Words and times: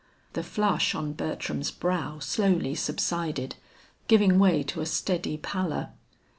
The 0.33 0.41
flush 0.41 0.95
on 0.95 1.13
Bertram's 1.13 1.69
brow 1.69 2.17
slowly 2.17 2.73
subsided, 2.73 3.57
giving 4.07 4.39
way 4.39 4.63
to 4.63 4.81
a 4.81 4.85
steady 4.87 5.37
pallor. 5.37 5.89